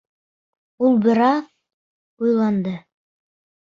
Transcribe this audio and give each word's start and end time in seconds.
—Ул 0.87 0.95
бер 1.03 1.21
аҙ 1.27 1.45
уйланды. 2.25 2.77